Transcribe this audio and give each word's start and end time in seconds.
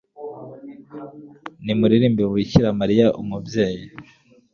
nimuririmbire 1.63 2.27
bikira 2.35 2.69
mariya, 2.79 3.05
umubyeyi 3.21 3.83